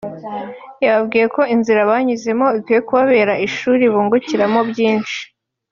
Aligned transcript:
yababwiye 0.83 1.25
ko 1.35 1.41
inzira 1.55 1.89
banyuzemo 1.91 2.47
ikwiye 2.57 2.79
kubabera 2.87 3.33
ishuri 3.47 3.83
bungukiramo 3.93 4.59
byinshi 4.69 5.19